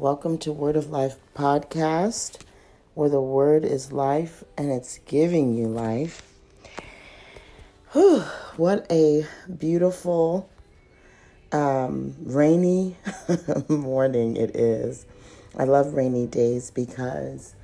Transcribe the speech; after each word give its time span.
Welcome 0.00 0.38
to 0.38 0.52
Word 0.52 0.76
of 0.76 0.88
Life 0.88 1.16
podcast, 1.34 2.38
where 2.94 3.10
the 3.10 3.20
word 3.20 3.66
is 3.66 3.92
life 3.92 4.42
and 4.56 4.72
it's 4.72 4.96
giving 5.04 5.54
you 5.54 5.66
life. 5.66 6.22
Whew, 7.92 8.20
what 8.56 8.90
a 8.90 9.26
beautiful, 9.58 10.48
um, 11.52 12.16
rainy 12.22 12.96
morning 13.68 14.38
it 14.38 14.56
is. 14.56 15.04
I 15.58 15.64
love 15.64 15.92
rainy 15.92 16.26
days 16.26 16.70
because 16.70 17.54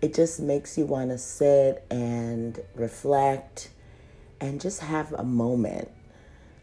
it 0.00 0.14
just 0.14 0.40
makes 0.40 0.78
you 0.78 0.86
want 0.86 1.10
to 1.10 1.18
sit 1.18 1.84
and 1.90 2.58
reflect 2.74 3.68
and 4.40 4.58
just 4.58 4.80
have 4.80 5.12
a 5.12 5.22
moment. 5.22 5.90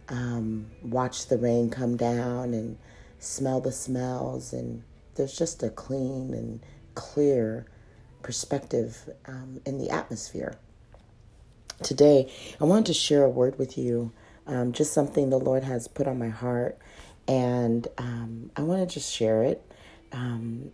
Um, 0.09 0.71
watch 0.81 1.27
the 1.27 1.37
rain 1.37 1.69
come 1.69 1.95
down 1.95 2.55
and 2.55 2.79
smell 3.19 3.61
the 3.61 3.71
smells, 3.71 4.51
and 4.51 4.81
there's 5.21 5.37
just 5.37 5.61
a 5.61 5.69
clean 5.69 6.33
and 6.33 6.59
clear 6.95 7.67
perspective 8.23 9.07
um, 9.27 9.61
in 9.67 9.77
the 9.77 9.91
atmosphere. 9.91 10.57
Today, 11.83 12.31
I 12.59 12.63
wanted 12.63 12.87
to 12.87 12.93
share 12.93 13.23
a 13.23 13.29
word 13.29 13.59
with 13.59 13.77
you, 13.77 14.11
um, 14.47 14.71
just 14.71 14.93
something 14.93 15.29
the 15.29 15.37
Lord 15.37 15.63
has 15.63 15.87
put 15.87 16.07
on 16.07 16.17
my 16.17 16.29
heart, 16.29 16.79
and 17.27 17.87
um, 17.99 18.49
I 18.57 18.63
want 18.63 18.89
to 18.89 18.91
just 18.91 19.13
share 19.13 19.43
it. 19.43 19.63
Um, 20.11 20.71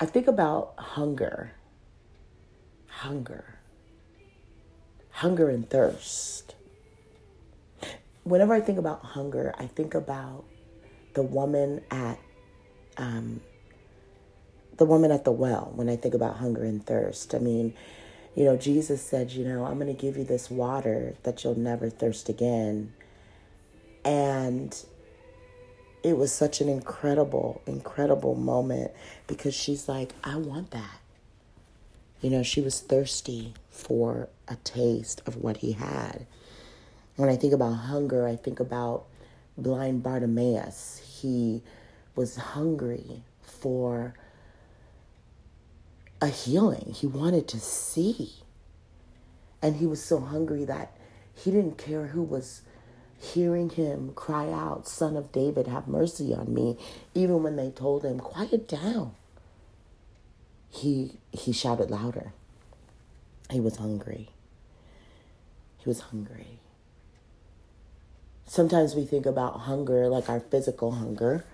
I 0.00 0.06
think 0.06 0.26
about 0.26 0.72
hunger, 0.78 1.52
hunger, 2.86 3.58
hunger 5.10 5.50
and 5.50 5.68
thirst 5.68 6.54
whenever 8.24 8.54
I 8.54 8.60
think 8.60 8.78
about 8.78 9.02
hunger, 9.02 9.54
I 9.58 9.66
think 9.66 9.94
about 9.94 10.44
the 11.14 11.22
woman 11.22 11.82
at 11.90 12.18
um, 13.00 13.40
the 14.76 14.84
woman 14.84 15.10
at 15.10 15.24
the 15.24 15.32
well. 15.32 15.72
When 15.74 15.88
I 15.88 15.96
think 15.96 16.14
about 16.14 16.36
hunger 16.36 16.62
and 16.62 16.84
thirst, 16.84 17.34
I 17.34 17.38
mean, 17.38 17.74
you 18.36 18.44
know, 18.44 18.56
Jesus 18.56 19.02
said, 19.02 19.32
you 19.32 19.44
know, 19.44 19.64
I'm 19.64 19.78
going 19.78 19.94
to 19.94 20.00
give 20.00 20.16
you 20.16 20.24
this 20.24 20.50
water 20.50 21.16
that 21.24 21.42
you'll 21.42 21.58
never 21.58 21.90
thirst 21.90 22.28
again, 22.28 22.92
and 24.04 24.76
it 26.02 26.16
was 26.16 26.32
such 26.32 26.60
an 26.60 26.68
incredible, 26.68 27.60
incredible 27.66 28.34
moment 28.34 28.92
because 29.26 29.54
she's 29.54 29.88
like, 29.88 30.12
I 30.24 30.36
want 30.36 30.70
that. 30.70 30.98
You 32.20 32.30
know, 32.30 32.42
she 32.42 32.60
was 32.60 32.80
thirsty 32.80 33.54
for 33.70 34.28
a 34.48 34.56
taste 34.56 35.22
of 35.26 35.36
what 35.36 35.58
he 35.58 35.72
had. 35.72 36.26
When 37.16 37.28
I 37.28 37.36
think 37.36 37.52
about 37.52 37.72
hunger, 37.72 38.26
I 38.26 38.36
think 38.36 38.60
about 38.60 39.04
blind 39.58 40.02
Bartimaeus. 40.02 41.02
He 41.20 41.62
was 42.14 42.36
hungry 42.36 43.22
for 43.42 44.14
a 46.20 46.28
healing, 46.28 46.94
he 46.94 47.06
wanted 47.06 47.48
to 47.48 47.60
see. 47.60 48.34
And 49.62 49.76
he 49.76 49.86
was 49.86 50.02
so 50.02 50.20
hungry 50.20 50.64
that 50.64 50.96
he 51.34 51.50
didn't 51.50 51.78
care 51.78 52.08
who 52.08 52.22
was 52.22 52.62
hearing 53.18 53.70
him 53.70 54.12
cry 54.14 54.50
out, 54.50 54.88
Son 54.88 55.16
of 55.16 55.30
David, 55.32 55.66
have 55.66 55.86
mercy 55.86 56.34
on 56.34 56.52
me, 56.52 56.76
even 57.14 57.42
when 57.42 57.56
they 57.56 57.70
told 57.70 58.04
him, 58.04 58.18
Quiet 58.18 58.66
down. 58.66 59.14
He, 60.70 61.12
he 61.32 61.52
shouted 61.52 61.90
louder. 61.90 62.32
He 63.50 63.60
was 63.60 63.76
hungry. 63.76 64.30
He 65.78 65.88
was 65.88 66.00
hungry. 66.00 66.60
Sometimes 68.46 68.94
we 68.94 69.04
think 69.04 69.26
about 69.26 69.60
hunger 69.60 70.08
like 70.08 70.28
our 70.28 70.40
physical 70.40 70.92
hunger. 70.92 71.44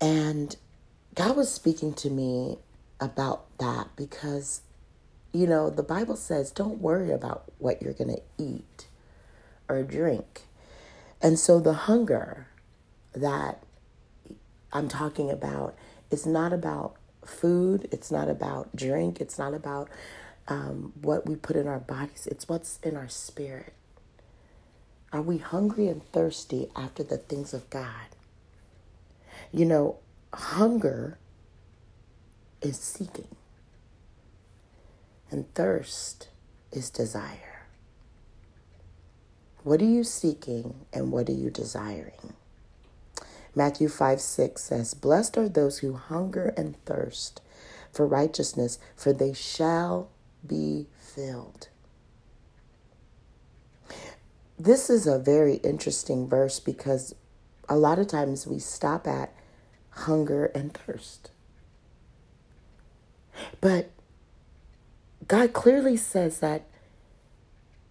And 0.00 0.56
God 1.14 1.36
was 1.36 1.52
speaking 1.52 1.94
to 1.94 2.10
me 2.10 2.58
about 3.00 3.58
that 3.58 3.88
because, 3.96 4.62
you 5.32 5.46
know, 5.46 5.70
the 5.70 5.82
Bible 5.82 6.16
says 6.16 6.50
don't 6.50 6.80
worry 6.80 7.10
about 7.10 7.52
what 7.58 7.82
you're 7.82 7.92
going 7.92 8.14
to 8.14 8.22
eat 8.38 8.86
or 9.68 9.82
drink. 9.82 10.42
And 11.20 11.38
so 11.38 11.60
the 11.60 11.72
hunger 11.74 12.46
that 13.14 13.62
I'm 14.72 14.88
talking 14.88 15.30
about 15.30 15.76
is 16.10 16.26
not 16.26 16.52
about 16.52 16.94
food, 17.24 17.88
it's 17.90 18.10
not 18.10 18.28
about 18.28 18.74
drink, 18.76 19.20
it's 19.20 19.38
not 19.38 19.54
about 19.54 19.88
um, 20.46 20.92
what 21.02 21.26
we 21.26 21.36
put 21.36 21.56
in 21.56 21.66
our 21.66 21.80
bodies, 21.80 22.28
it's 22.30 22.48
what's 22.48 22.78
in 22.82 22.96
our 22.96 23.08
spirit. 23.08 23.72
Are 25.12 25.22
we 25.22 25.38
hungry 25.38 25.88
and 25.88 26.04
thirsty 26.12 26.68
after 26.76 27.02
the 27.02 27.18
things 27.18 27.54
of 27.54 27.68
God? 27.70 28.16
You 29.52 29.64
know, 29.64 29.98
hunger 30.32 31.18
is 32.60 32.78
seeking, 32.78 33.36
and 35.30 35.52
thirst 35.54 36.28
is 36.72 36.90
desire. 36.90 37.66
What 39.64 39.80
are 39.82 39.86
you 39.86 40.04
seeking 40.04 40.86
and 40.92 41.10
what 41.12 41.28
are 41.28 41.32
you 41.32 41.50
desiring? 41.50 42.34
Matthew 43.54 43.88
5 43.88 44.20
6 44.20 44.62
says, 44.62 44.94
Blessed 44.94 45.36
are 45.38 45.48
those 45.48 45.78
who 45.78 45.94
hunger 45.94 46.54
and 46.56 46.82
thirst 46.84 47.40
for 47.92 48.06
righteousness, 48.06 48.78
for 48.94 49.12
they 49.12 49.32
shall 49.32 50.10
be 50.46 50.86
filled 50.98 51.68
this 54.58 54.90
is 54.90 55.06
a 55.06 55.18
very 55.18 55.56
interesting 55.56 56.26
verse 56.28 56.58
because 56.58 57.14
a 57.68 57.76
lot 57.76 57.98
of 57.98 58.08
times 58.08 58.46
we 58.46 58.58
stop 58.58 59.06
at 59.06 59.32
hunger 60.06 60.46
and 60.46 60.72
thirst. 60.72 61.30
But 63.60 63.90
God 65.26 65.52
clearly 65.52 65.96
says 65.96 66.40
that 66.40 66.62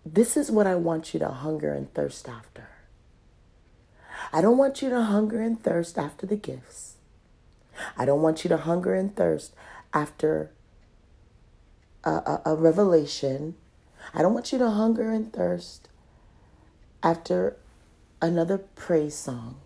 this 0.06 0.38
is 0.38 0.50
what 0.50 0.68
I 0.68 0.76
want 0.76 1.14
you 1.14 1.20
to 1.20 1.30
hunger 1.30 1.74
and 1.74 1.94
thirst 1.94 2.28
after. 2.28 2.70
I 4.32 4.42
don't 4.42 4.58
want 4.58 4.82
you 4.82 4.90
to 4.90 5.04
hunger 5.04 5.42
and 5.42 5.62
thirst 5.62 5.98
after 5.98 6.26
the 6.26 6.36
gifts. 6.36 6.96
I 7.98 8.06
don't 8.06 8.22
want 8.22 8.44
you 8.44 8.50
to 8.50 8.58
hunger 8.58 8.96
and 8.96 9.16
thirst 9.16 9.54
after 9.94 10.52
a, 12.04 12.10
a, 12.10 12.42
a 12.46 12.56
revelation. 12.56 13.56
I 14.14 14.22
don't 14.22 14.34
want 14.34 14.52
you 14.52 14.58
to 14.60 14.70
hunger 14.70 15.12
and 15.12 15.32
thirst 15.32 15.90
after 17.04 17.58
another 18.22 18.58
praise 18.58 19.16
song 19.16 19.60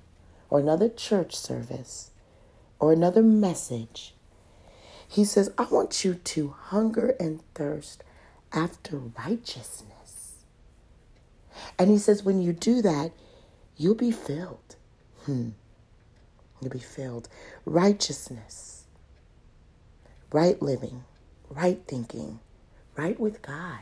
or 0.50 0.60
another 0.60 0.90
church 0.90 1.36
service 1.36 2.12
or 2.82 2.92
another 2.92 3.22
message, 3.22 4.16
he 5.08 5.24
says, 5.24 5.52
I 5.58 5.66
want 5.66 6.04
you 6.04 6.16
to 6.16 6.56
hunger 6.58 7.16
and 7.20 7.42
thirst 7.54 8.04
after 8.52 8.98
righteousness. 8.98 10.44
And 11.78 11.92
he 11.92 12.00
says, 12.00 12.24
when 12.24 12.42
you 12.42 12.54
do 12.54 12.82
that, 12.82 13.12
you'll 13.78 13.96
be 13.96 14.12
filled. 14.12 14.76
Hmm. 15.26 15.50
You'll 16.60 16.72
be 16.72 16.80
filled. 16.80 17.30
Righteousness, 17.66 18.86
right 20.32 20.60
living, 20.62 21.04
right 21.50 21.82
thinking, 21.88 22.40
right 22.98 23.20
with 23.20 23.42
God. 23.42 23.82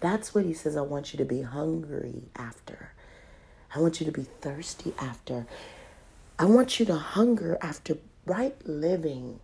That's 0.00 0.32
what 0.32 0.44
he 0.44 0.54
says 0.54 0.76
I 0.76 0.82
want 0.82 1.12
you 1.12 1.16
to 1.18 1.24
be 1.24 1.42
hungry 1.42 2.22
after. 2.36 2.92
I 3.74 3.80
want 3.80 4.00
you 4.00 4.06
to 4.06 4.12
be 4.12 4.26
thirsty 4.40 4.94
after. 4.98 5.46
I 6.38 6.44
want 6.44 6.78
you 6.78 6.86
to 6.86 6.94
hunger 6.94 7.58
after 7.60 7.98
right 8.28 8.56
living. 8.66 9.40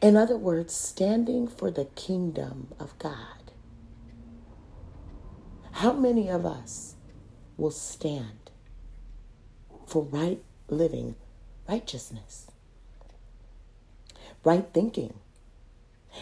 In 0.00 0.16
other 0.16 0.36
words, 0.36 0.74
standing 0.74 1.48
for 1.48 1.70
the 1.70 1.86
kingdom 1.86 2.68
of 2.78 2.98
God. 2.98 3.52
How 5.72 5.92
many 5.92 6.28
of 6.28 6.46
us 6.46 6.94
will 7.56 7.70
stand 7.70 8.50
for 9.86 10.02
right 10.04 10.42
living, 10.68 11.16
righteousness, 11.68 12.46
right 14.44 14.66
thinking? 14.72 15.14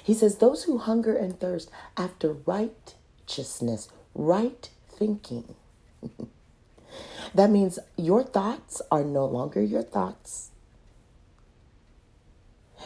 He 0.02 0.14
says, 0.14 0.38
Those 0.38 0.64
who 0.64 0.78
hunger 0.78 1.14
and 1.14 1.38
thirst 1.38 1.70
after 1.96 2.32
righteousness, 2.32 3.88
right 4.14 4.70
thinking. 4.88 5.54
that 7.34 7.50
means 7.50 7.78
your 7.96 8.22
thoughts 8.22 8.80
are 8.90 9.04
no 9.04 9.26
longer 9.26 9.62
your 9.62 9.82
thoughts. 9.82 10.51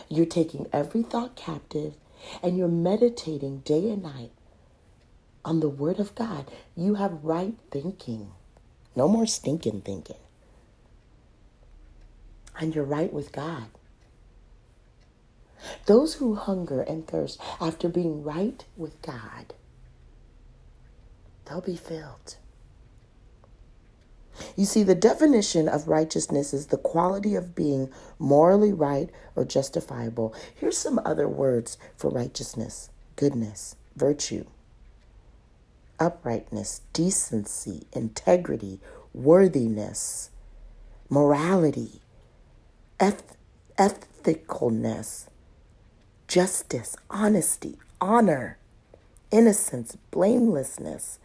You're 0.08 0.26
taking 0.26 0.68
every 0.72 1.02
thought 1.02 1.36
captive 1.36 1.94
and 2.42 2.56
you're 2.56 2.68
meditating 2.68 3.58
day 3.60 3.90
and 3.90 4.02
night 4.02 4.32
on 5.44 5.60
the 5.60 5.68
Word 5.68 6.00
of 6.00 6.14
God. 6.14 6.50
You 6.76 6.94
have 6.94 7.24
right 7.24 7.54
thinking, 7.70 8.32
no 8.94 9.08
more 9.08 9.26
stinking 9.26 9.82
thinking. 9.82 10.16
And 12.58 12.74
you're 12.74 12.84
right 12.84 13.12
with 13.12 13.32
God. 13.32 13.66
Those 15.86 16.14
who 16.14 16.36
hunger 16.36 16.80
and 16.80 17.06
thirst 17.06 17.40
after 17.60 17.88
being 17.88 18.22
right 18.22 18.64
with 18.76 19.00
God 19.02 19.54
they'll 21.46 21.60
be 21.60 21.76
filled. 21.76 22.36
You 24.56 24.64
see, 24.64 24.82
the 24.82 24.94
definition 24.94 25.68
of 25.68 25.88
righteousness 25.88 26.52
is 26.52 26.66
the 26.66 26.78
quality 26.78 27.34
of 27.34 27.54
being 27.54 27.90
morally 28.18 28.72
right 28.72 29.10
or 29.34 29.44
justifiable. 29.44 30.34
Here's 30.54 30.78
some 30.78 31.00
other 31.04 31.28
words 31.28 31.78
for 31.96 32.10
righteousness 32.10 32.90
goodness, 33.16 33.76
virtue, 33.96 34.44
uprightness, 35.98 36.82
decency, 36.92 37.86
integrity, 37.92 38.80
worthiness, 39.14 40.30
morality, 41.08 42.02
eth- 43.00 43.36
ethicalness, 43.78 45.28
justice, 46.28 46.96
honesty, 47.10 47.78
honor, 48.00 48.58
innocence, 49.30 49.96
blamelessness, 50.10 51.18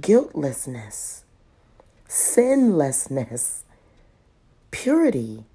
guiltlessness, 0.00 1.21
sinlessness, 2.12 3.64
purity, 4.70 5.46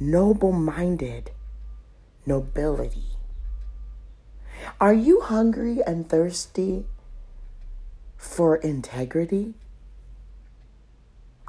noble 0.00 0.50
minded, 0.50 1.30
nobility. 2.24 3.18
Are 4.80 4.94
you 4.94 5.20
hungry 5.20 5.82
and 5.86 6.08
thirsty 6.08 6.86
for 8.16 8.56
integrity, 8.56 9.52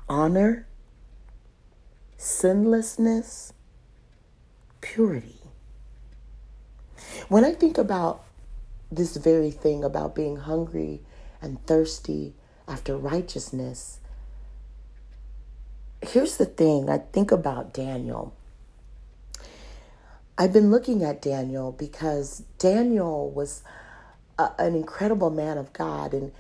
honor, 0.09 0.67
sinlessness, 2.17 3.53
purity? 4.81 5.39
When 7.29 7.45
I 7.45 7.53
think 7.53 7.77
about 7.77 8.25
this 8.91 9.15
very 9.15 9.51
thing 9.51 9.85
about 9.85 10.13
being 10.13 10.35
hungry 10.35 10.99
and 11.41 11.65
thirsty 11.65 12.33
after 12.67 12.97
righteousness, 12.97 14.01
here's 16.01 16.37
the 16.37 16.45
thing 16.45 16.89
I 16.89 16.99
think 16.99 17.31
about 17.31 17.73
Daniel. 17.73 18.33
I've 20.37 20.53
been 20.53 20.69
looking 20.69 21.03
at 21.03 21.21
Daniel 21.21 21.71
because 21.71 22.43
Daniel 22.59 23.31
was 23.31 23.63
a, 24.37 24.51
an 24.59 24.75
incredible 24.75 25.31
man 25.31 25.57
of 25.57 25.73
God 25.73 26.13
and 26.13 26.31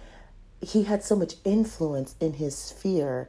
he 0.61 0.83
had 0.83 1.03
so 1.03 1.15
much 1.15 1.35
influence 1.43 2.15
in 2.19 2.33
his 2.33 2.55
sphere, 2.55 3.27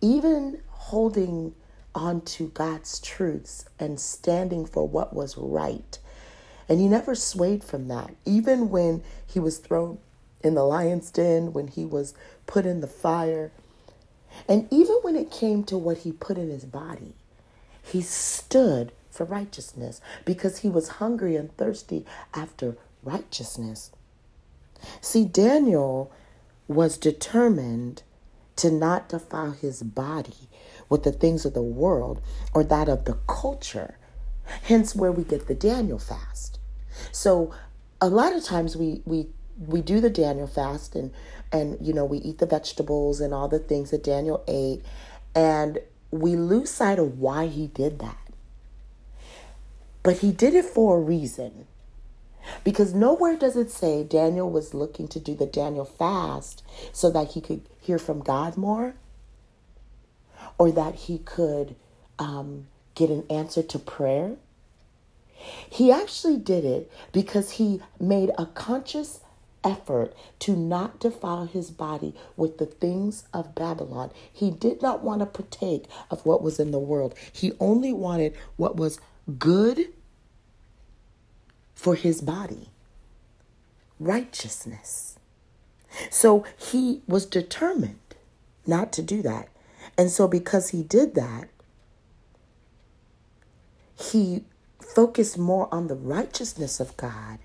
even 0.00 0.60
holding 0.68 1.54
on 1.94 2.20
to 2.22 2.48
God's 2.48 2.98
truths 3.00 3.64
and 3.78 4.00
standing 4.00 4.66
for 4.66 4.86
what 4.86 5.14
was 5.14 5.38
right. 5.38 5.98
And 6.68 6.80
he 6.80 6.88
never 6.88 7.14
swayed 7.14 7.62
from 7.62 7.88
that, 7.88 8.14
even 8.24 8.70
when 8.70 9.02
he 9.26 9.38
was 9.38 9.58
thrown 9.58 9.98
in 10.42 10.54
the 10.54 10.64
lion's 10.64 11.10
den, 11.10 11.52
when 11.52 11.68
he 11.68 11.84
was 11.84 12.14
put 12.46 12.66
in 12.66 12.80
the 12.80 12.86
fire, 12.86 13.50
and 14.48 14.68
even 14.70 14.96
when 15.02 15.16
it 15.16 15.30
came 15.30 15.64
to 15.64 15.78
what 15.78 15.98
he 15.98 16.12
put 16.12 16.38
in 16.38 16.50
his 16.50 16.64
body. 16.64 17.14
He 17.82 18.00
stood 18.00 18.92
for 19.10 19.24
righteousness 19.24 20.00
because 20.24 20.58
he 20.58 20.68
was 20.68 20.88
hungry 20.88 21.36
and 21.36 21.54
thirsty 21.56 22.04
after 22.32 22.76
righteousness. 23.02 23.90
See, 25.00 25.24
Daniel 25.24 26.10
was 26.66 26.96
determined 26.96 28.02
to 28.56 28.70
not 28.70 29.08
defile 29.08 29.52
his 29.52 29.82
body 29.82 30.48
with 30.88 31.02
the 31.02 31.12
things 31.12 31.44
of 31.44 31.54
the 31.54 31.62
world 31.62 32.20
or 32.54 32.64
that 32.64 32.88
of 32.88 33.04
the 33.04 33.18
culture. 33.26 33.98
Hence, 34.64 34.94
where 34.94 35.12
we 35.12 35.24
get 35.24 35.46
the 35.46 35.54
Daniel 35.54 35.98
fast. 35.98 36.58
So, 37.12 37.52
a 38.00 38.08
lot 38.08 38.34
of 38.34 38.44
times 38.44 38.76
we 38.76 39.02
we 39.06 39.28
we 39.58 39.80
do 39.80 40.00
the 40.00 40.10
Daniel 40.10 40.46
fast 40.46 40.94
and 40.94 41.12
and 41.52 41.76
you 41.80 41.92
know 41.92 42.04
we 42.04 42.18
eat 42.18 42.38
the 42.38 42.46
vegetables 42.46 43.20
and 43.20 43.32
all 43.32 43.48
the 43.48 43.58
things 43.58 43.90
that 43.90 44.02
Daniel 44.04 44.42
ate, 44.48 44.82
and 45.34 45.78
we 46.10 46.36
lose 46.36 46.70
sight 46.70 46.98
of 46.98 47.18
why 47.18 47.46
he 47.46 47.66
did 47.68 47.98
that. 48.00 48.18
But 50.02 50.18
he 50.18 50.32
did 50.32 50.54
it 50.54 50.64
for 50.64 50.98
a 50.98 51.00
reason. 51.00 51.66
Because 52.62 52.92
nowhere 52.92 53.36
does 53.36 53.56
it 53.56 53.70
say 53.70 54.04
Daniel 54.04 54.50
was 54.50 54.74
looking 54.74 55.08
to 55.08 55.18
do 55.18 55.34
the 55.34 55.46
Daniel 55.46 55.86
fast 55.86 56.62
so 56.92 57.10
that 57.10 57.32
he 57.32 57.40
could 57.40 57.62
hear 57.80 57.98
from 57.98 58.20
God 58.20 58.58
more 58.58 58.94
or 60.58 60.70
that 60.70 60.94
he 60.94 61.18
could 61.18 61.74
um, 62.18 62.66
get 62.94 63.10
an 63.10 63.24
answer 63.30 63.62
to 63.62 63.78
prayer. 63.78 64.36
He 65.68 65.90
actually 65.90 66.36
did 66.36 66.64
it 66.64 66.90
because 67.12 67.52
he 67.52 67.80
made 67.98 68.30
a 68.38 68.46
conscious 68.46 69.20
effort 69.64 70.14
to 70.40 70.54
not 70.54 71.00
defile 71.00 71.46
his 71.46 71.70
body 71.70 72.14
with 72.36 72.58
the 72.58 72.66
things 72.66 73.24
of 73.32 73.54
Babylon. 73.54 74.10
He 74.32 74.50
did 74.50 74.82
not 74.82 75.02
want 75.02 75.20
to 75.20 75.26
partake 75.26 75.86
of 76.10 76.24
what 76.26 76.42
was 76.42 76.60
in 76.60 76.70
the 76.70 76.78
world, 76.78 77.14
he 77.32 77.52
only 77.58 77.92
wanted 77.92 78.36
what 78.56 78.76
was 78.76 79.00
good 79.38 79.88
for 81.74 81.94
his 81.94 82.20
body 82.20 82.68
righteousness. 83.98 85.18
So 86.10 86.44
he 86.56 87.02
was 87.06 87.26
determined 87.26 87.98
not 88.66 88.92
to 88.94 89.02
do 89.02 89.22
that. 89.22 89.48
And 89.96 90.10
so, 90.10 90.26
because 90.26 90.70
he 90.70 90.82
did 90.82 91.14
that, 91.14 91.48
he 93.96 94.44
focused 94.80 95.38
more 95.38 95.72
on 95.72 95.86
the 95.86 95.94
righteousness 95.94 96.80
of 96.80 96.96
God 96.96 97.38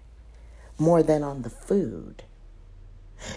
more 0.79 1.03
than 1.03 1.24
on 1.24 1.41
the 1.41 1.50
food. 1.50 2.24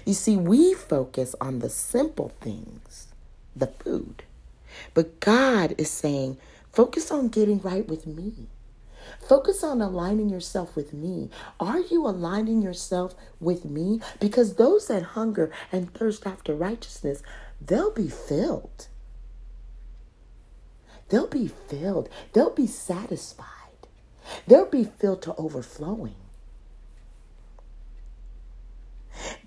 You 0.07 0.15
see, 0.15 0.37
we 0.37 0.75
focus 0.75 1.35
on 1.41 1.59
the 1.59 1.69
simple 1.69 2.33
things, 2.41 3.09
the 3.55 3.67
food. 3.67 4.23
But 4.95 5.21
God 5.21 5.75
is 5.79 5.91
saying, 5.91 6.39
focus 6.73 7.11
on 7.11 7.29
getting 7.29 7.61
right 7.61 7.87
with 7.87 8.07
me. 8.07 8.47
Focus 9.21 9.63
on 9.65 9.81
aligning 9.81 10.29
yourself 10.29 10.77
with 10.77 10.93
me. 10.93 11.29
Are 11.59 11.81
you 11.81 12.07
aligning 12.07 12.63
yourself 12.63 13.15
with 13.41 13.65
me? 13.65 14.01
Because 14.21 14.55
those 14.55 14.87
that 14.89 15.03
hunger 15.03 15.51
and 15.71 15.93
thirst 15.93 16.27
after 16.27 16.55
righteousness, 16.55 17.23
they'll 17.61 17.93
be 17.93 18.09
filled. 18.09 18.89
They'll 21.09 21.27
be 21.27 21.49
filled. 21.49 22.09
They'll 22.33 22.55
be 22.55 22.67
satisfied. 22.67 23.49
They'll 24.47 24.67
be 24.67 24.85
filled 24.85 25.23
to 25.23 25.35
overflowing. 25.37 26.15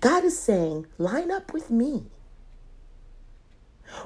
God 0.00 0.24
is 0.24 0.38
saying, 0.38 0.86
line 0.98 1.30
up 1.30 1.52
with 1.52 1.70
me. 1.70 2.04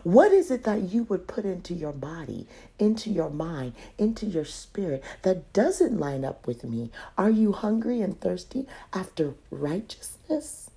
What 0.02 0.30
is 0.32 0.50
it 0.50 0.64
that 0.64 0.82
you 0.82 1.04
would 1.04 1.26
put 1.26 1.44
into 1.44 1.74
your 1.74 1.92
body, 1.92 2.46
into 2.78 3.10
your 3.10 3.30
mind, 3.30 3.72
into 3.98 4.26
your 4.26 4.44
spirit 4.44 5.02
that 5.22 5.52
doesn't 5.52 5.98
line 5.98 6.24
up 6.24 6.46
with 6.46 6.64
me? 6.64 6.90
Are 7.18 7.30
you 7.30 7.52
hungry 7.52 8.00
and 8.00 8.20
thirsty 8.20 8.66
after 8.92 9.34
righteousness? 9.50 10.70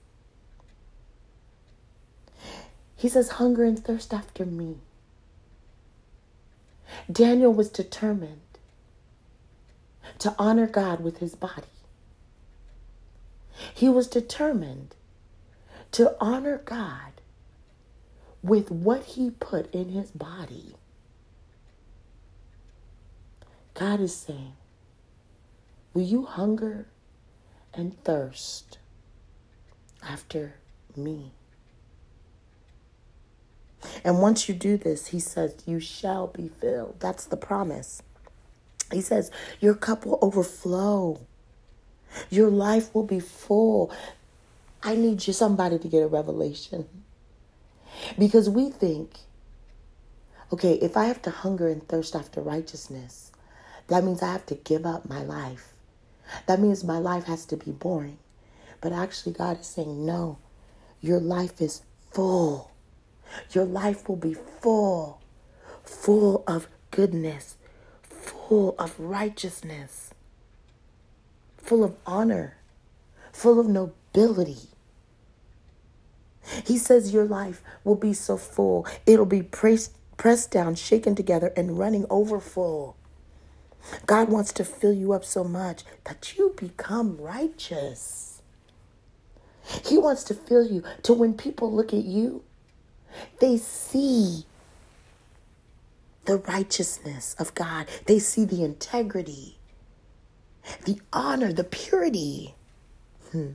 He 2.96 3.10
says, 3.10 3.32
hunger 3.32 3.65
and 3.65 3.84
thirst 3.84 4.13
after 4.13 4.46
me. 4.46 4.77
Daniel 7.12 7.53
was 7.53 7.70
determined 7.70 8.39
to 10.20 10.34
honor 10.39 10.67
God 10.67 11.01
with 11.01 11.17
his 11.17 11.36
body. 11.36 11.67
He 13.74 13.89
was 13.89 14.08
determined 14.08 14.96
to 15.93 16.15
honor 16.19 16.62
God 16.65 17.13
with 18.41 18.69
what 18.69 19.03
he 19.03 19.29
put 19.29 19.73
in 19.73 19.89
his 19.89 20.12
body. 20.12 20.75
God 23.73 24.00
is 24.00 24.15
saying, 24.15 24.53
Will 25.93 26.03
you 26.03 26.25
hunger 26.25 26.88
and 27.73 28.01
thirst 28.03 28.79
after 30.03 30.55
me? 30.95 31.31
And 34.03 34.19
once 34.19 34.50
you 34.50 34.55
do 34.55 34.77
this, 34.77 35.07
he 35.07 35.19
says, 35.19 35.55
You 35.65 35.79
shall 35.79 36.27
be 36.27 36.47
filled. 36.47 37.00
That's 37.00 37.25
the 37.25 37.38
promise. 37.38 38.01
He 38.91 39.01
says, 39.01 39.29
Your 39.59 39.75
cup 39.75 40.05
will 40.05 40.19
overflow. 40.21 41.21
Your 42.29 42.50
life 42.50 42.93
will 42.93 43.05
be 43.05 43.19
full. 43.19 43.91
I 44.83 44.95
need 44.95 45.25
you, 45.25 45.33
somebody, 45.33 45.79
to 45.79 45.87
get 45.87 46.03
a 46.03 46.07
revelation. 46.07 46.87
Because 48.17 48.49
we 48.49 48.69
think, 48.69 49.11
okay, 50.51 50.73
if 50.73 50.97
I 50.97 51.05
have 51.05 51.21
to 51.23 51.31
hunger 51.31 51.67
and 51.67 51.87
thirst 51.87 52.15
after 52.15 52.41
righteousness, 52.41 53.31
that 53.87 54.03
means 54.03 54.21
I 54.21 54.31
have 54.31 54.45
to 54.47 54.55
give 54.55 54.85
up 54.85 55.07
my 55.07 55.23
life. 55.23 55.73
That 56.47 56.59
means 56.59 56.83
my 56.83 56.99
life 56.99 57.25
has 57.25 57.45
to 57.47 57.57
be 57.57 57.71
boring. 57.71 58.17
But 58.81 58.91
actually, 58.91 59.33
God 59.33 59.61
is 59.61 59.67
saying, 59.67 60.05
no, 60.05 60.39
your 61.01 61.19
life 61.19 61.61
is 61.61 61.81
full. 62.11 62.71
Your 63.51 63.65
life 63.65 64.07
will 64.07 64.17
be 64.17 64.35
full, 64.61 65.21
full 65.83 66.43
of 66.47 66.67
goodness, 66.91 67.55
full 68.03 68.75
of 68.77 68.99
righteousness, 68.99 70.13
full 71.57 71.83
of 71.83 71.95
honor, 72.05 72.57
full 73.31 73.59
of 73.59 73.67
nobility. 73.67 74.69
He 76.65 76.77
says 76.77 77.13
your 77.13 77.25
life 77.25 77.62
will 77.83 77.95
be 77.95 78.13
so 78.13 78.38
full, 78.38 78.85
it'll 79.05 79.25
be 79.25 79.43
pressed, 79.43 79.93
pressed 80.17 80.51
down, 80.51 80.75
shaken 80.75 81.15
together, 81.15 81.53
and 81.55 81.77
running 81.77 82.05
over 82.09 82.39
full. 82.39 82.95
God 84.05 84.29
wants 84.29 84.53
to 84.53 84.65
fill 84.65 84.93
you 84.93 85.13
up 85.13 85.25
so 85.25 85.43
much 85.43 85.83
that 86.05 86.38
you 86.38 86.53
become 86.57 87.17
righteous. 87.17 88.41
He 89.85 89.97
wants 89.97 90.23
to 90.25 90.33
fill 90.33 90.65
you 90.65 90.83
to 91.03 91.13
when 91.13 91.33
people 91.33 91.71
look 91.71 91.93
at 91.93 92.03
you, 92.03 92.43
they 93.39 93.57
see 93.57 94.45
the 96.25 96.38
righteousness 96.38 97.35
of 97.38 97.53
God, 97.55 97.88
they 98.05 98.19
see 98.19 98.45
the 98.45 98.63
integrity, 98.63 99.57
the 100.85 101.00
honor, 101.12 101.53
the 101.53 101.63
purity. 101.63 102.55
Hmm. 103.31 103.51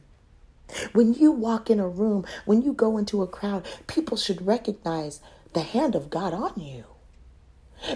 When 0.92 1.14
you 1.14 1.32
walk 1.32 1.70
in 1.70 1.80
a 1.80 1.88
room, 1.88 2.26
when 2.44 2.62
you 2.62 2.72
go 2.72 2.98
into 2.98 3.22
a 3.22 3.26
crowd, 3.26 3.66
people 3.86 4.16
should 4.16 4.46
recognize 4.46 5.20
the 5.54 5.62
hand 5.62 5.94
of 5.94 6.10
God 6.10 6.34
on 6.34 6.54
you 6.60 6.84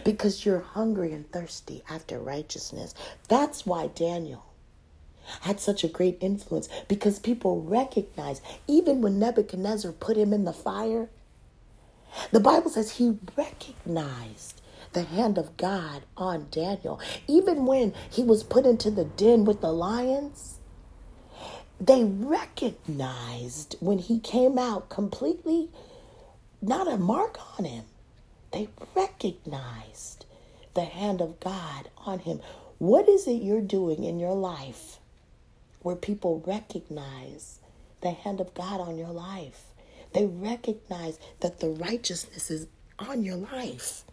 because 0.05 0.47
you're 0.47 0.61
hungry 0.61 1.12
and 1.12 1.31
thirsty 1.31 1.83
after 1.91 2.19
righteousness. 2.19 2.95
That's 3.29 3.67
why 3.67 3.88
Daniel 3.88 4.45
had 5.43 5.61
such 5.61 5.85
a 5.85 5.88
great 5.88 6.19
influence 6.21 6.69
because 6.88 7.19
people 7.19 7.62
recognize, 7.62 8.41
even 8.67 9.02
when 9.02 9.19
Nebuchadnezzar 9.19 9.93
put 9.93 10.17
him 10.17 10.33
in 10.33 10.45
the 10.45 10.52
fire, 10.52 11.11
the 12.33 12.41
Bible 12.41 12.71
says 12.71 12.93
he 12.93 13.19
recognized 13.37 14.61
the 14.93 15.05
hand 15.05 15.38
of 15.38 15.57
God 15.57 16.02
on 16.17 16.49
Daniel. 16.50 17.00
Even 17.26 17.67
when 17.67 17.95
he 18.11 18.23
was 18.23 18.43
put 18.43 18.67
into 18.67 18.91
the 18.91 19.05
den 19.05 19.45
with 19.45 19.61
the 19.61 19.73
lions, 19.73 20.59
they 21.82 22.04
recognized 22.04 23.74
when 23.80 23.98
he 23.98 24.20
came 24.20 24.56
out 24.56 24.88
completely 24.88 25.68
not 26.60 26.86
a 26.86 26.96
mark 26.96 27.38
on 27.58 27.64
him. 27.64 27.84
They 28.52 28.68
recognized 28.94 30.24
the 30.74 30.84
hand 30.84 31.20
of 31.20 31.40
God 31.40 31.88
on 32.06 32.20
him. 32.20 32.40
What 32.78 33.08
is 33.08 33.26
it 33.26 33.42
you're 33.42 33.60
doing 33.60 34.04
in 34.04 34.20
your 34.20 34.34
life 34.34 34.98
where 35.80 35.96
people 35.96 36.44
recognize 36.46 37.58
the 38.00 38.12
hand 38.12 38.40
of 38.40 38.54
God 38.54 38.80
on 38.80 38.96
your 38.96 39.10
life? 39.10 39.64
They 40.12 40.26
recognize 40.26 41.18
that 41.40 41.58
the 41.58 41.70
righteousness 41.70 42.48
is 42.48 42.68
on 43.00 43.24
your 43.24 43.36
life. 43.36 44.04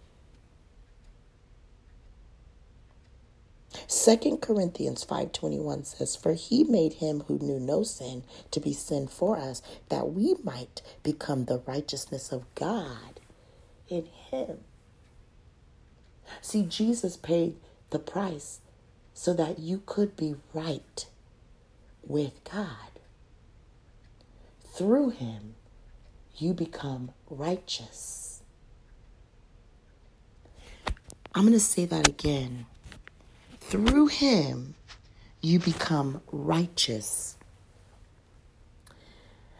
Second 3.87 4.41
Corinthians 4.41 5.03
5:21 5.03 5.83
says, 5.83 6.15
"For 6.15 6.33
he 6.33 6.63
made 6.63 6.93
him 6.93 7.21
who 7.21 7.37
knew 7.39 7.59
no 7.59 7.83
sin 7.83 8.23
to 8.51 8.59
be 8.59 8.73
sin 8.73 9.07
for 9.07 9.37
us, 9.37 9.61
that 9.89 10.13
we 10.13 10.35
might 10.43 10.81
become 11.03 11.45
the 11.45 11.59
righteousness 11.59 12.31
of 12.31 12.43
God 12.55 13.19
in 13.87 14.05
him." 14.05 14.63
See, 16.41 16.63
Jesus 16.63 17.17
paid 17.17 17.59
the 17.89 17.99
price 17.99 18.59
so 19.13 19.33
that 19.33 19.59
you 19.59 19.81
could 19.85 20.15
be 20.15 20.35
right 20.53 21.07
with 22.05 22.43
God. 22.43 22.91
Through 24.63 25.09
him, 25.09 25.55
you 26.37 26.53
become 26.53 27.11
righteous. 27.29 28.41
I'm 31.35 31.43
going 31.43 31.53
to 31.53 31.59
say 31.59 31.85
that 31.85 32.07
again. 32.07 32.65
Through 33.69 34.07
him, 34.07 34.73
you 35.41 35.59
become 35.59 36.23
righteous. 36.31 37.37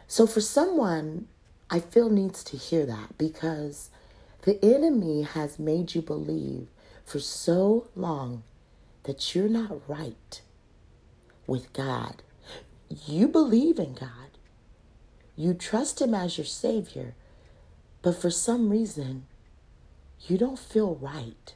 So, 0.08 0.26
for 0.26 0.40
someone, 0.40 1.28
I 1.70 1.78
feel 1.78 2.10
needs 2.10 2.42
to 2.42 2.56
hear 2.56 2.84
that 2.86 3.16
because 3.18 3.88
the 4.42 4.58
enemy 4.64 5.22
has 5.22 5.60
made 5.60 5.94
you 5.94 6.02
believe 6.02 6.66
for 7.04 7.20
so 7.20 7.86
long 7.94 8.42
that 9.04 9.32
you're 9.32 9.48
not 9.48 9.88
right 9.88 10.40
with 11.46 11.72
God. 11.72 12.24
You 13.06 13.28
believe 13.28 13.78
in 13.78 13.94
God, 13.94 14.30
you 15.36 15.54
trust 15.54 16.02
Him 16.02 16.14
as 16.14 16.36
your 16.36 16.46
Savior, 16.46 17.14
but 18.02 18.20
for 18.20 18.30
some 18.30 18.70
reason, 18.70 19.26
you 20.26 20.36
don't 20.36 20.58
feel 20.58 20.96
right. 20.96 21.54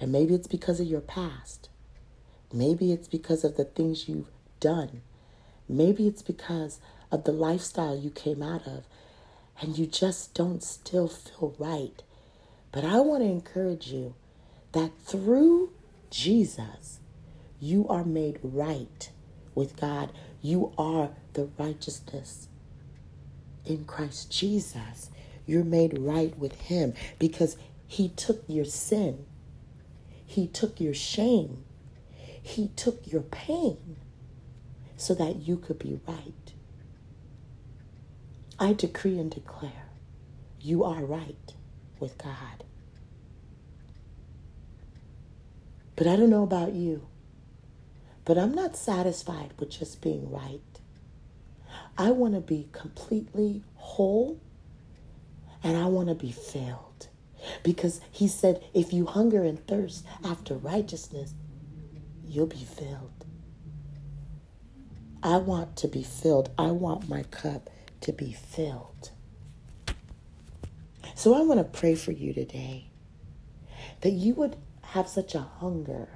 And 0.00 0.10
maybe 0.10 0.34
it's 0.34 0.48
because 0.48 0.80
of 0.80 0.86
your 0.86 1.02
past. 1.02 1.68
Maybe 2.52 2.90
it's 2.90 3.06
because 3.06 3.44
of 3.44 3.56
the 3.56 3.64
things 3.64 4.08
you've 4.08 4.30
done. 4.58 5.02
Maybe 5.68 6.08
it's 6.08 6.22
because 6.22 6.80
of 7.12 7.24
the 7.24 7.32
lifestyle 7.32 7.96
you 7.96 8.10
came 8.10 8.42
out 8.42 8.66
of 8.66 8.84
and 9.60 9.78
you 9.78 9.86
just 9.86 10.34
don't 10.34 10.62
still 10.62 11.06
feel 11.06 11.54
right. 11.58 12.02
But 12.72 12.84
I 12.84 13.00
want 13.00 13.22
to 13.22 13.28
encourage 13.28 13.88
you 13.88 14.14
that 14.72 14.90
through 15.04 15.72
Jesus, 16.08 17.00
you 17.60 17.86
are 17.88 18.04
made 18.04 18.38
right 18.42 19.10
with 19.54 19.76
God. 19.76 20.12
You 20.40 20.72
are 20.78 21.10
the 21.34 21.50
righteousness 21.58 22.48
in 23.66 23.84
Christ 23.84 24.30
Jesus. 24.32 25.10
You're 25.46 25.64
made 25.64 25.98
right 25.98 26.36
with 26.38 26.54
Him 26.62 26.94
because 27.18 27.56
He 27.86 28.08
took 28.08 28.42
your 28.48 28.64
sin 28.64 29.26
he 30.30 30.46
took 30.46 30.80
your 30.80 30.94
shame. 30.94 31.64
He 32.40 32.68
took 32.76 33.04
your 33.04 33.22
pain 33.22 33.96
so 34.96 35.12
that 35.12 35.48
you 35.48 35.56
could 35.56 35.80
be 35.80 35.98
right. 36.06 36.52
I 38.56 38.74
decree 38.74 39.18
and 39.18 39.28
declare 39.28 39.88
you 40.60 40.84
are 40.84 41.04
right 41.04 41.54
with 41.98 42.16
God. 42.16 42.62
But 45.96 46.06
I 46.06 46.14
don't 46.14 46.30
know 46.30 46.44
about 46.44 46.74
you, 46.74 47.08
but 48.24 48.38
I'm 48.38 48.54
not 48.54 48.76
satisfied 48.76 49.54
with 49.58 49.70
just 49.70 50.00
being 50.00 50.30
right. 50.30 50.60
I 51.98 52.12
want 52.12 52.34
to 52.34 52.40
be 52.40 52.68
completely 52.70 53.64
whole 53.74 54.40
and 55.64 55.76
I 55.76 55.86
want 55.86 56.08
to 56.08 56.14
be 56.14 56.30
filled. 56.30 57.08
Because 57.62 58.00
he 58.10 58.28
said, 58.28 58.62
if 58.74 58.92
you 58.92 59.06
hunger 59.06 59.44
and 59.44 59.64
thirst 59.66 60.04
after 60.24 60.54
righteousness, 60.54 61.34
you'll 62.26 62.46
be 62.46 62.64
filled. 62.64 63.24
I 65.22 65.36
want 65.36 65.76
to 65.76 65.88
be 65.88 66.02
filled. 66.02 66.50
I 66.56 66.70
want 66.70 67.08
my 67.08 67.24
cup 67.24 67.68
to 68.02 68.12
be 68.12 68.32
filled. 68.32 69.10
So 71.14 71.34
I 71.34 71.42
want 71.42 71.58
to 71.58 71.78
pray 71.78 71.94
for 71.94 72.12
you 72.12 72.32
today 72.32 72.86
that 74.00 74.12
you 74.12 74.34
would 74.34 74.56
have 74.82 75.08
such 75.08 75.34
a 75.34 75.40
hunger, 75.40 76.08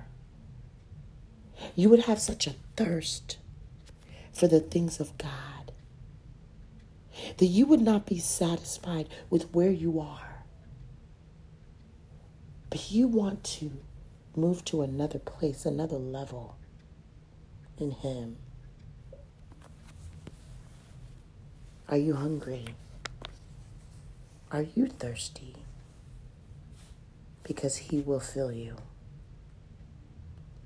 you 1.77 1.89
would 1.91 2.05
have 2.05 2.21
such 2.21 2.47
a 2.47 2.55
thirst 2.77 3.37
for 4.33 4.49
the 4.49 4.61
things 4.61 5.01
of 5.01 5.17
God, 5.19 5.73
that 7.37 7.47
you 7.47 7.67
would 7.67 7.81
not 7.81 8.07
be 8.07 8.19
satisfied 8.19 9.09
with 9.31 9.53
where 9.55 9.71
you 9.71 10.01
are 10.01 10.34
but 12.75 12.91
you 12.91 13.07
want 13.07 13.45
to 13.45 13.71
move 14.35 14.65
to 14.65 14.83
another 14.83 15.21
place, 15.21 15.65
another 15.65 15.97
level 15.97 16.57
in 17.79 17.93
Him. 17.93 18.37
Are 21.89 21.97
you 21.97 22.15
hungry? 22.15 22.65
Are 24.51 24.63
you 24.75 24.89
thirsty? 24.89 25.55
Because 27.45 27.77
He 27.77 28.01
will 28.01 28.19
fill 28.19 28.51
you. 28.51 28.75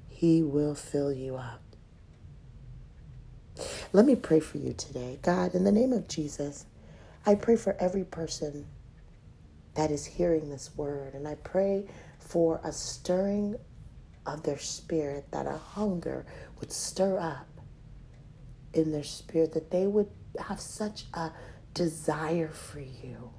He 0.08 0.42
will 0.42 0.74
fill 0.74 1.12
you 1.12 1.36
up. 1.36 1.60
Let 3.92 4.06
me 4.06 4.16
pray 4.16 4.40
for 4.40 4.56
you 4.56 4.72
today. 4.72 5.18
God, 5.20 5.54
in 5.54 5.64
the 5.64 5.72
name 5.72 5.92
of 5.92 6.08
Jesus, 6.08 6.64
I 7.26 7.34
pray 7.34 7.56
for 7.56 7.76
every 7.78 8.04
person 8.04 8.64
that 9.78 9.92
is 9.92 10.04
hearing 10.04 10.50
this 10.50 10.76
word. 10.76 11.14
And 11.14 11.28
I 11.28 11.36
pray 11.36 11.86
for 12.18 12.60
a 12.64 12.72
stirring 12.72 13.54
of 14.26 14.42
their 14.42 14.58
spirit, 14.58 15.26
that 15.30 15.46
a 15.46 15.56
hunger 15.56 16.26
would 16.58 16.72
stir 16.72 17.16
up 17.16 17.46
in 18.74 18.90
their 18.90 19.04
spirit, 19.04 19.52
that 19.52 19.70
they 19.70 19.86
would 19.86 20.10
have 20.40 20.58
such 20.58 21.04
a 21.14 21.30
desire 21.74 22.48
for 22.48 22.80
you. 22.80 23.30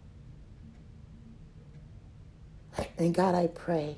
And 2.97 3.13
God, 3.13 3.35
I 3.35 3.47
pray 3.47 3.97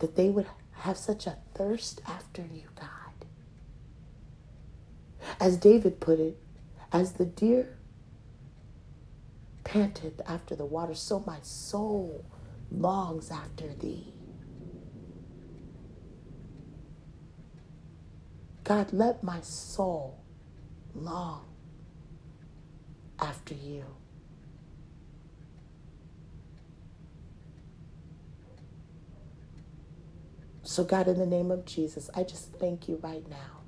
that 0.00 0.16
they 0.16 0.28
would 0.28 0.48
have 0.72 0.96
such 0.96 1.28
a 1.28 1.38
thirst 1.54 2.02
after 2.04 2.42
you, 2.42 2.64
God. 2.74 3.26
As 5.38 5.56
David 5.56 6.00
put 6.00 6.18
it, 6.18 6.36
as 6.92 7.12
the 7.12 7.26
deer 7.26 7.78
panteth 9.64 10.20
after 10.26 10.56
the 10.56 10.66
water, 10.66 10.94
so 10.94 11.22
my 11.26 11.38
soul 11.42 12.24
longs 12.70 13.30
after 13.30 13.74
thee. 13.74 14.12
God, 18.64 18.92
let 18.92 19.22
my 19.22 19.40
soul 19.42 20.18
long 20.94 21.46
after 23.20 23.54
you. 23.54 23.84
So, 30.62 30.84
God, 30.84 31.08
in 31.08 31.18
the 31.18 31.26
name 31.26 31.50
of 31.50 31.66
Jesus, 31.66 32.10
I 32.14 32.22
just 32.24 32.52
thank 32.54 32.88
you 32.88 32.98
right 33.02 33.28
now 33.28 33.62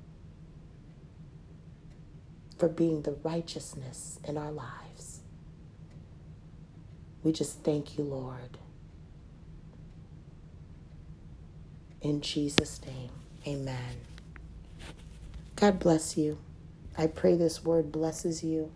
for 2.57 2.69
being 2.69 3.03
the 3.03 3.13
righteousness 3.23 4.19
in 4.25 4.37
our 4.37 4.51
lives. 4.51 5.14
We 7.25 7.33
just 7.33 7.61
thank 7.63 7.97
you, 7.99 8.05
Lord. 8.05 8.59
In 12.01 12.21
Jesus' 12.21 12.81
name, 12.85 13.09
amen. 13.47 13.97
God 15.55 15.79
bless 15.79 16.17
you. 16.17 16.37
I 16.97 17.07
pray 17.07 17.35
this 17.35 17.63
word 17.65 17.91
blesses 17.91 18.43
you. 18.43 18.71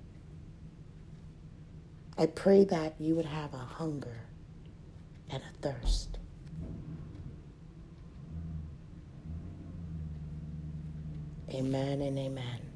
I 2.17 2.27
pray 2.27 2.65
that 2.65 2.95
you 2.99 3.15
would 3.15 3.27
have 3.27 3.53
a 3.53 3.57
hunger 3.57 4.17
and 5.29 5.43
a 5.43 5.61
thirst. 5.61 6.17
Amen 11.53 12.01
and 12.01 12.19
amen. 12.19 12.68